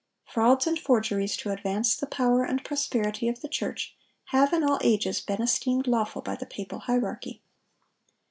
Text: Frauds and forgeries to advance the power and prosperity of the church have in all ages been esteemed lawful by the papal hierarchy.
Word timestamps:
Frauds 0.25 0.65
and 0.65 0.79
forgeries 0.79 1.37
to 1.37 1.51
advance 1.51 1.95
the 1.95 2.07
power 2.07 2.43
and 2.43 2.63
prosperity 2.65 3.27
of 3.27 3.41
the 3.41 3.47
church 3.47 3.95
have 4.29 4.51
in 4.51 4.63
all 4.63 4.79
ages 4.81 5.21
been 5.21 5.43
esteemed 5.43 5.85
lawful 5.85 6.23
by 6.23 6.35
the 6.35 6.47
papal 6.47 6.79
hierarchy. 6.79 7.43